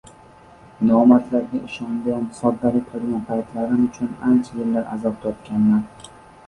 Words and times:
Nomardlarga 0.91 1.61
ishongan, 1.67 2.25
soddalik 2.39 2.89
qilgan 2.95 3.23
paytlarim 3.31 3.87
uchun 3.91 4.13
ancha 4.33 4.61
yillar 4.63 4.93
azob 4.99 5.23
tortganman 5.29 6.15